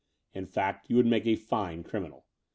[0.33, 2.25] In fact, you would make a fine criminal.